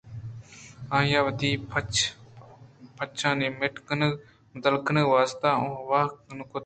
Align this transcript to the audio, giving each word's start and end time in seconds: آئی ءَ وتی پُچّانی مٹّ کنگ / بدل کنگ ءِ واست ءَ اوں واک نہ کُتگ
آئی 0.95 1.11
ءَ 1.19 1.25
وتی 1.25 1.49
پُچّانی 2.95 3.47
مٹّ 3.59 3.75
کنگ 3.87 4.13
/ 4.33 4.51
بدل 4.51 4.75
کنگ 4.85 4.99
ءِ 5.03 5.11
واست 5.11 5.41
ءَ 5.49 5.59
اوں 5.61 5.73
واک 5.89 6.11
نہ 6.37 6.43
کُتگ 6.49 6.59